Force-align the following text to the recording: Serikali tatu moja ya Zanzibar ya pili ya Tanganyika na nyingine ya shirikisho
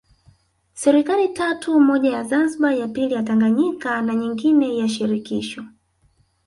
Serikali 0.73 1.29
tatu 1.33 1.79
moja 1.79 2.09
ya 2.09 2.23
Zanzibar 2.23 2.73
ya 2.73 2.87
pili 2.87 3.13
ya 3.13 3.23
Tanganyika 3.23 4.01
na 4.01 4.15
nyingine 4.15 4.77
ya 4.77 4.89
shirikisho 4.89 5.63